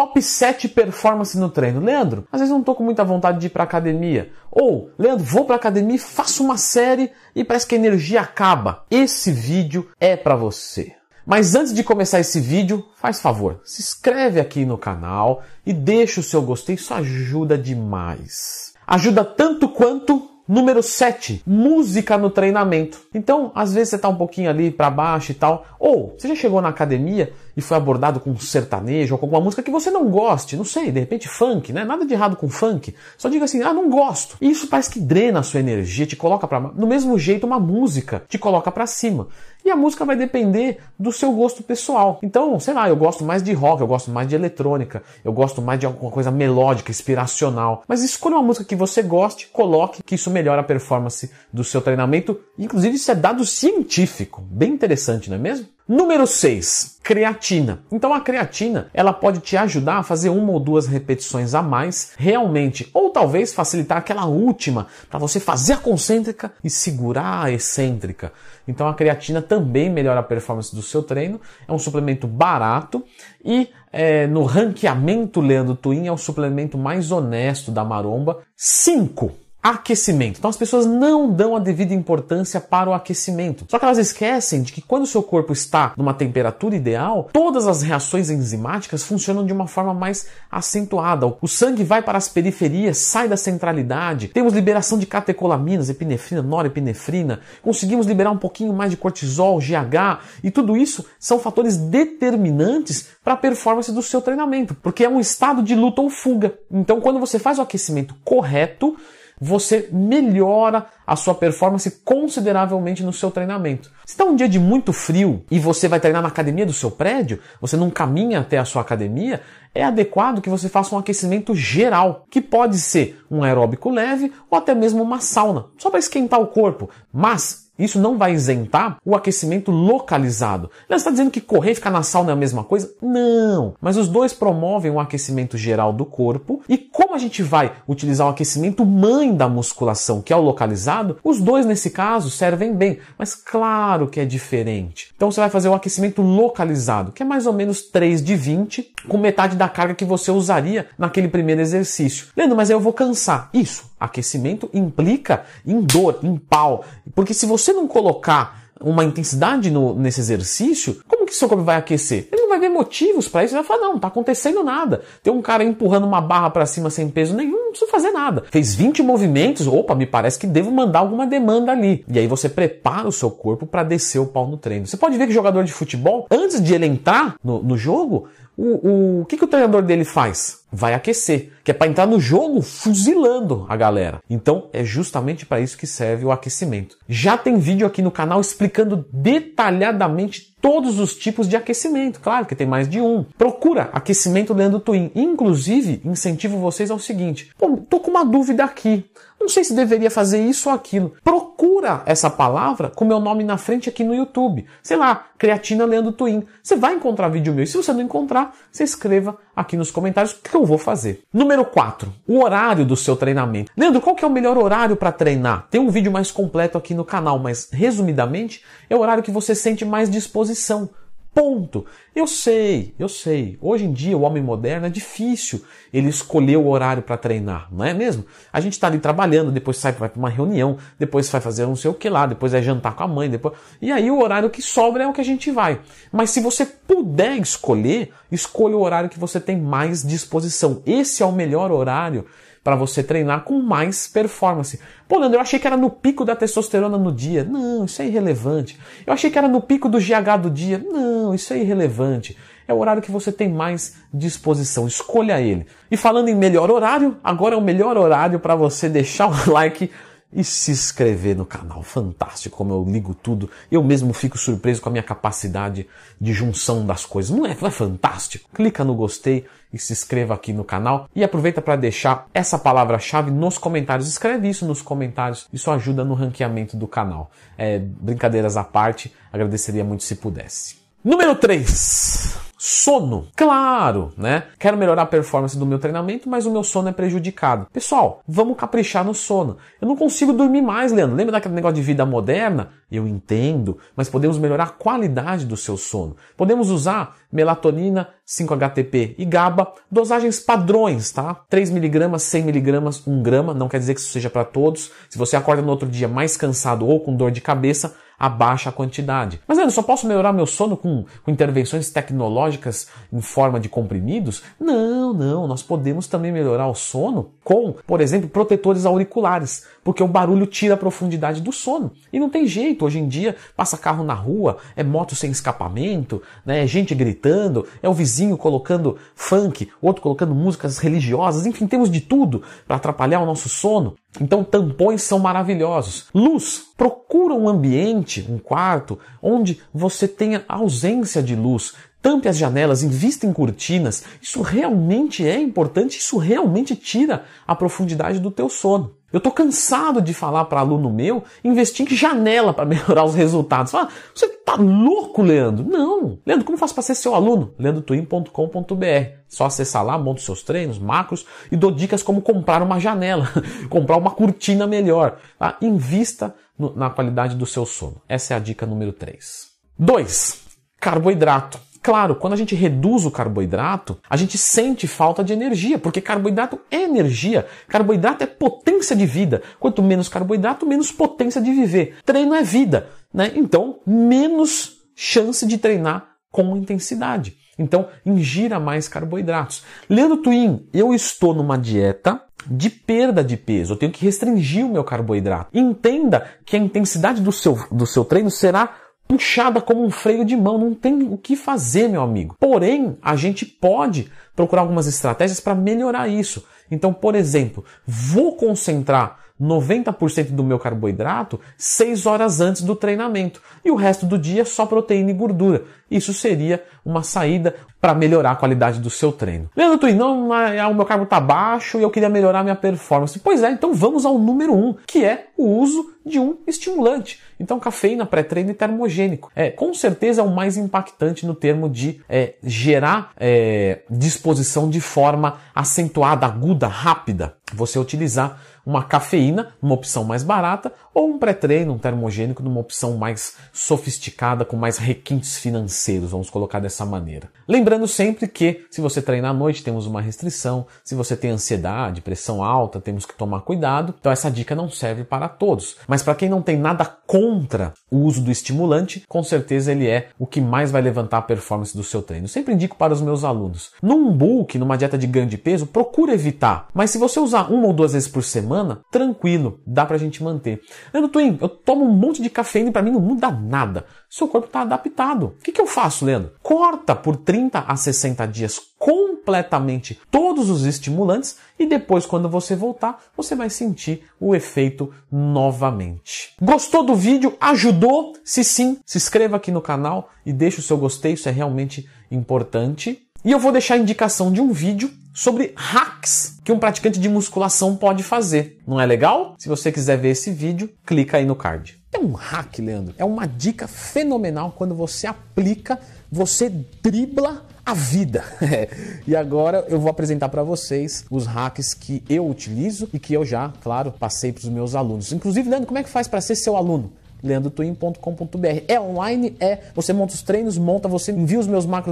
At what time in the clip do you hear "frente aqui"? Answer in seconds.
203.58-204.04